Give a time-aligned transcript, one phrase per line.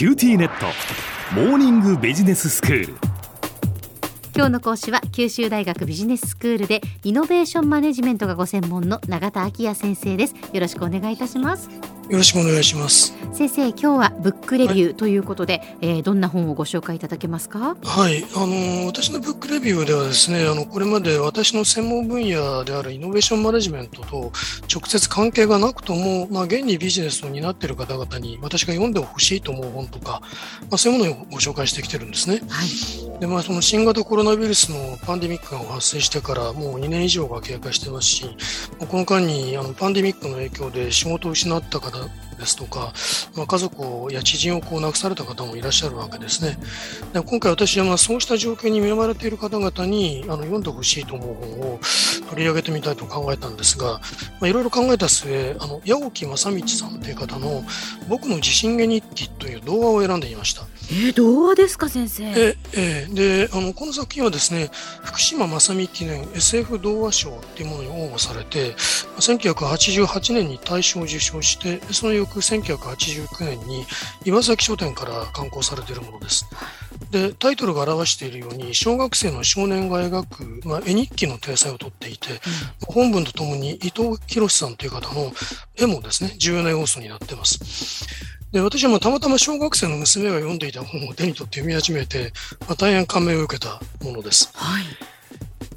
[0.00, 0.64] QTnet。
[1.34, 2.94] モーニングビジネススクール。
[4.34, 10.34] 今日の講師は九州大学ビジネススクールでイノベーションマネジメントがご専門の永田昭也先生です。
[10.54, 11.68] よろしくお願いいたします。
[12.10, 13.14] よろしくお願いします。
[13.32, 17.76] 先生今日はブックレビューということで、はい、えー、どんな本をご紹介いただけますか？
[17.84, 24.32] はいあの私のブックレビューではですねあのこれまで私の専門分野であるイノベーションマネジメントと
[24.68, 30.20] 直接関係がなくとも、まあ、現にビジネスを担っている方々に私が読んでほしいと思う本とか、
[30.62, 32.40] まあ、そういうものをご紹介してきてるんですね。
[32.48, 38.24] はいでまあ、その新型コロナウイルスのパンデミックが発生してからもう2年以上が経過してますし
[38.78, 41.99] この間にあのパンデミックの影響で仕事を失った方
[42.38, 42.92] ですとか、
[43.36, 46.58] まあ、家族や知人をこう亡くされた方もいらっしゃるわけですね。
[47.12, 51.80] で今回私はまあそうした状況に見舞われている方々にあの読んでほしいと思う本を
[52.30, 54.00] 取り上げてみたいと考えたんですが、
[54.40, 57.62] まあ、いろいろ考えた末、あの八木正道さんという方の
[58.08, 60.62] 僕の自信げ日記という動画を選んでいました。
[60.92, 62.24] えー、童話ですか先生？
[62.24, 64.70] ええであのこの作品はですね
[65.04, 68.74] 福島正美記念 SF 童話賞というものに応募されて
[69.20, 73.84] 1988年に大賞を受賞してその翌1989年に
[74.24, 76.46] 岩崎書店から刊行されているものです。
[77.12, 85.32] でタイトルが表しているように小学生の少年が描く、まあ、絵日記の体裁をとっていて、うん、本文とともに伊藤博さんという方の
[85.76, 88.29] 絵もですね重要な要素になっています。
[88.52, 94.50] で私はたまたま小学生の娘が読んでいた本を手に取って読み始めて、まあ、大変感銘を受けたものです。
[94.54, 95.09] はい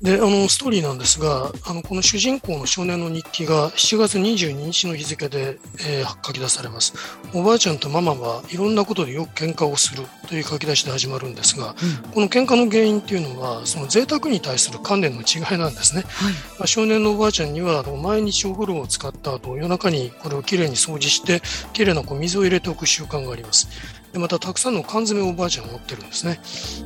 [0.03, 6.93] で、あの、ストーリーなんですが、あの、この主人公の少年の日記が7月22日の日付で、えー、書き出されます。
[7.33, 11.73] おばあちゃんとママはいろんなことでよく喧嘩をするという書き出しで始まるんですが、
[12.05, 16.03] うん、この喧嘩の原因っていうのは、その贅沢に対する観念の違いなんですね。
[16.05, 23.69] はい、まあ、少年のおばあちゃんには、毎日お風呂を使った後、夜中にこれをきれいに掃除して、きれいなこう水を入れておく習慣があります。
[24.13, 26.39] でまたたくさんの缶詰をおばあちゃんが持ってるんですね。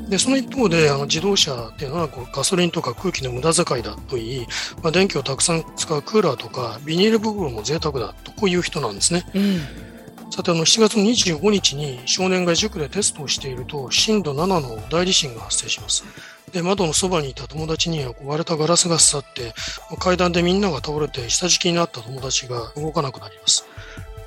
[0.10, 4.48] で、その一方で、あの自動車っていうのはこうガソリンとか空気の無駄遣いだといい、
[4.82, 9.26] まあ、電気をたくさん使うクーラーとかビニール袋も贅沢だとこういう人なんですね。
[9.36, 9.88] うん
[10.30, 16.04] さて、あの、7月25日に少年が塾でテストをしていると、震度7の大地震が発生します。
[16.52, 19.54] で、窓のそばにいた友達には割れたガラスが刺さって、
[20.00, 23.66] 階段でみんなが倒れて下敷きになった友達が動かなくなります。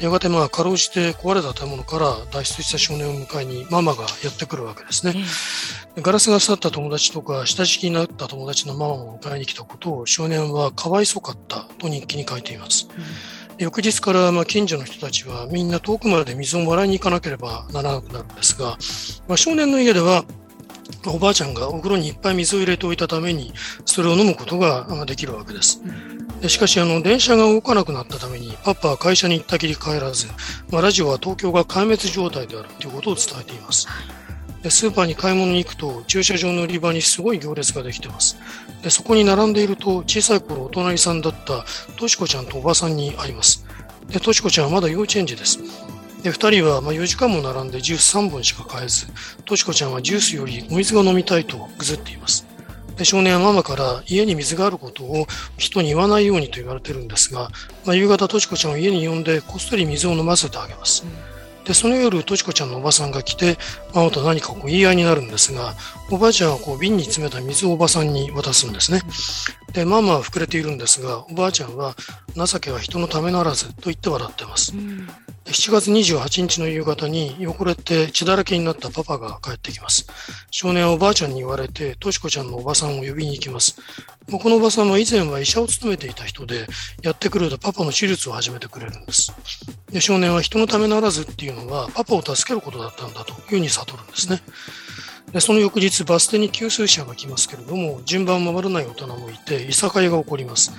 [0.00, 5.14] やがてまあ、かろうじて壊れた建物から脱出した少年を迎えにママがやってくるわけですね。
[5.96, 12.88] ガラスが刺さった友達とか、下敷きになった友達のママを迎えに来たことを少年はかわいそうかったと日記に書いています。
[12.90, 13.04] うん
[13.60, 18.78] 翌日からまあ近所の人たちはみんな遠くまで水をもらいに行かなければならなくなるんですが、
[19.28, 20.24] まあ、少年の家では
[21.06, 23.52] おばあちゃんがお風呂にいっぱい水を入れておいたために
[23.84, 25.82] それを飲むことができるわけです。
[26.48, 30.26] しかしあの電車が動かなくなったためにパパは会社に行ったきり帰らず、
[30.70, 33.86] まあ、ラジオは東京が壊滅状態であるということを伝えています。
[34.62, 38.38] でスーパーに買い物に行くと駐車場の売り場にすごい行列ができてます。
[38.82, 41.64] でそこに並んでいると小さい頃お隣さんだった
[41.96, 43.66] としこちゃんとおばさんに会います。
[44.08, 45.58] でとしこちゃんはまだ幼稚園児です。
[46.22, 49.06] で2人はま4時間も並んでジュース3本しか買えず、
[49.44, 52.46] としこちゃんはジュースよりお水が飲みたいとぐずっています。
[53.00, 55.24] で少年はママから家に水があることを
[55.56, 57.48] 人に言わないようにと言われてるんですが、
[57.86, 61.06] まあ、夕方としこちゃんを家に呼んでこっそり水を飲ませてあげます。
[61.64, 63.56] でその夜、としこちゃんのおばさんが来て、
[63.94, 65.72] ママと何かこう言い合いになるんですが、
[66.10, 69.00] おばあちゃんはこう瓶に詰めた水をおばさんに渡すんですね。
[69.72, 71.94] で、ママは膨れているんですが、おばあちゃんは
[72.34, 74.72] 情けは人のためならずと言って笑ってます。
[74.72, 80.06] 7月28日の夕方に汚れて血だらけになったパパが帰ってきます。
[80.50, 83.76] 少年はおばあちゃんに言われて、としこちゃんのおばさんを呼びに行きます。
[84.30, 86.66] このおばさんは以前は医者を務めていた人で、
[87.02, 89.32] やってくるとパパの手術を始めてくれるんです。
[89.92, 94.40] で少年は人のためならずっていうのは、パパを助けることだったんだというふうに悟るんですね。
[95.32, 100.72] でその翌日、バス停に給水車が来ますけれども、順番を守らない大人もいて、いさかいが起こります。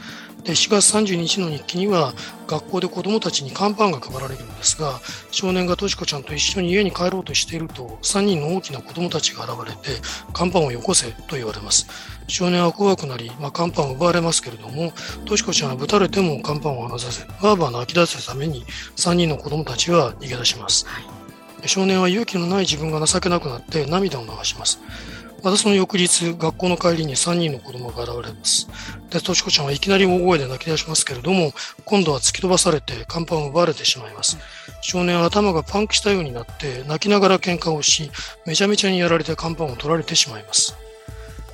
[0.44, 2.14] で4月30日の日記には、
[2.48, 5.00] 学校で子供たちに乾パンが配られるんですが、
[5.32, 10.02] 少年がとしこちゃんと一緒に家に帰ろうとしていると、3人の大きな子供たちが現れて、
[10.34, 11.88] 乾パンをよこせと言われます。
[12.28, 14.92] 少年は怖くなり、まあ、乾パンを奪われますけれども、
[15.26, 18.66] としこちゃんはぶたれても乾パンを離さず、バーバーの泣き出すために、
[18.98, 20.86] 3人の子供たちは逃げ出します。
[21.66, 24.80] 少年は勇気のない自分が情けなくなって涙を流します。
[25.44, 28.68] またその翌日、学校の帰りに3人の子供が現れます。
[29.10, 31.52] で、としこちゃんはいきなり大声で泣き出しますけれども、
[31.86, 34.38] 今度は突き飛ばされて甲板を奪われてしまいます。
[34.82, 38.12] 少年は頭がパンクしたようになって、泣きながら喧嘩をし、
[38.46, 40.76] めちゃめちゃにやられて甲板を取られてしまいます。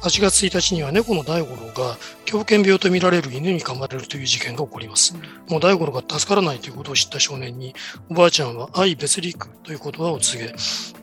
[0.01, 5.15] 8月1日には猫の大五郎が狂犬病とみられる犬に噛まれるという事件が起こります。
[5.49, 7.73] もう大五郎が助からないということを知った少年に、
[8.09, 10.55] おばあちゃんは愛別陸という言葉を告げ、ま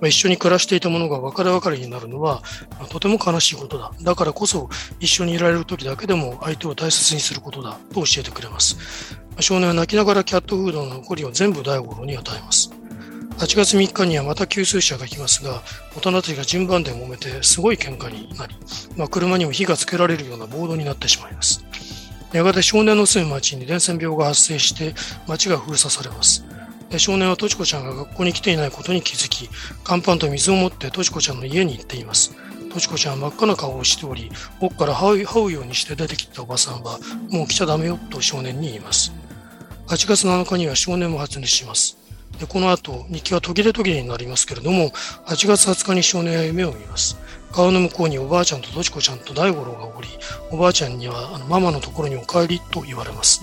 [0.02, 2.42] あ、一緒に暮らしていたものが別れ別れになるのは、
[2.78, 3.92] まあ、とても悲しいことだ。
[4.02, 4.68] だからこそ
[5.00, 8.76] 一緒にいられる時だけでも相手を大切にすることだと教えてくれます。
[9.30, 12.70] まあ、少年は泣きながらキャットフードの残りを全部大五郎に与えます。
[13.38, 15.62] 8月3日にはまた給水車が来ますが、
[15.96, 18.54] 大人たちが順番で揉めてすごい喧嘩になり、
[18.96, 21.64] まあ、車にも火がつけられるようなボードになってしまいます。
[22.32, 24.94] やがて少年の住む町に伝染病が発生して
[25.26, 26.44] 町が封鎖されます。
[26.98, 29.50] 少年はとちこちゃんが学校に来ていないことに気づき、
[29.82, 32.36] 乾パンと水を持ってとちこちゃんの家に行っています。
[32.72, 36.98] とちこちゃんは真っ赤な顔をしており、奥から這うようにして出てきたおばさんは、
[37.30, 39.12] もう来ちゃダメよと少年に言います。
[39.86, 42.03] 8月7日には少年も発熱します。
[42.38, 44.90] でこの後、日記は途切れ途切れになりますけれども、
[45.26, 47.16] 8月20日に少年は夢を見ます。
[47.52, 50.08] 川の向こうにおばあちゃんととちこちゃんと大五郎がおり、
[50.50, 53.42] おばあちゃんにはあのママのところにお帰りと言われます。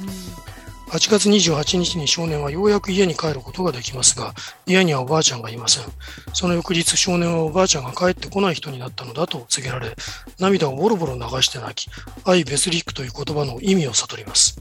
[0.91, 4.33] 8月28日に少年はようやく家に帰ることができますが、
[4.67, 5.85] 家にはおばあちゃんがいません。
[6.33, 9.95] その翌日少年はおばあちゃんが帰ってこない人になったのだと告げられ、
[10.37, 11.89] 涙をボロボロ流して泣き、
[12.25, 14.59] 愛ベスリックという言葉の意味を悟ります。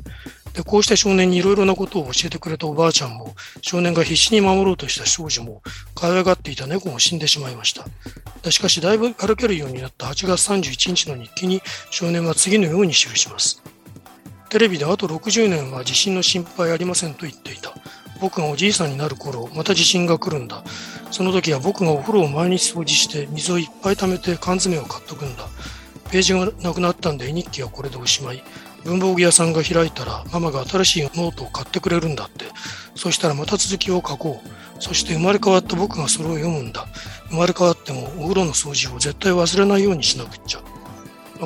[0.54, 5.62] でこうして少年にいろいろなことを教えてくれたおばあちゃんも、少年が必死に守ろうとした少女も、
[5.96, 8.52] 可愛がっていた猫も死んでしまいました。
[8.52, 11.60] しかし、だいぶ歩けるようになった8月31日の日記に、
[11.90, 13.60] 少年は次のように記します。
[14.50, 17.72] テレビであと60年は地震の心配ありませんと言っていた。
[18.20, 20.64] 僕がおじいさんになる頃、また地震が来るんだ。
[21.12, 25.44] その時は僕がお風呂を毎日掃除して水をいっぱい溜めて缶詰を買っとくんだ。
[26.10, 28.42] ページがなくなったんで絵日記はこれでおしまい。
[28.84, 32.46] 文房具屋さんが開いたらママが新しいノートを買ってくれるんだって。
[32.96, 34.82] そしたらまた続きを書こう。
[34.82, 36.88] そして生まれ変わった僕がそれを読むんだ。
[37.28, 40.69] 生まれ変わってもお風呂の掃除を絶対忘れないようにしなくっちゃ。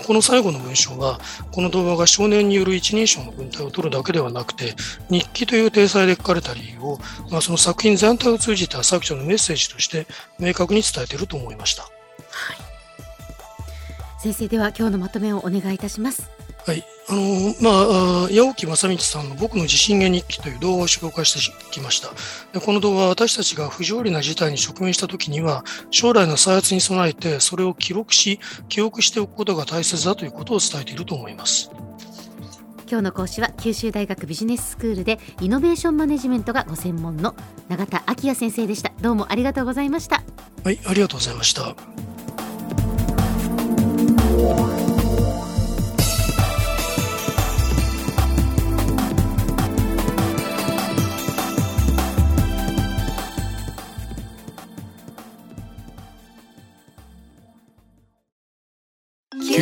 [0.00, 1.20] この最後の文章は、
[1.52, 4.74] この動画が少年による一人称の文体を取るだけではなくて、
[5.10, 6.98] 日記という体裁で書かれた理由を、
[7.30, 10.06] まあ、その作品全体を通じた作者のメッセージとして
[10.38, 11.82] 明確に伝えていると思いました。
[11.82, 11.92] はい。
[14.20, 16.33] 先生では今日のまとめをお願いいたします。
[16.66, 16.84] はい。
[17.10, 17.70] あの、ま
[18.24, 22.08] あ、八尾木正道さんの僕の地震源日記という動画を紹介してきました。
[22.58, 31.70] でこの動画は私たちが不条理な事態に直面したときには、将来の再発に備えてそれを記録し、記憶しておくことが大切だということを伝えていると思います。
[32.86, 37.34] 今日の講師は九州大学ビジネススクールでイノベーションマネジメントがご専門の
[37.68, 38.92] 永田昭也先生でした。
[39.00, 40.22] どうもありがとうございました。
[40.64, 41.74] はい、ありがとうございました。